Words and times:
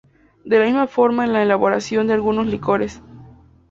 De 0.43 0.57
la 0.57 0.65
misma 0.65 0.87
forma 0.87 1.25
en 1.25 1.33
la 1.33 1.43
elaboración 1.43 2.07
de 2.07 2.13
algunos 2.13 2.47
licores. 2.47 3.03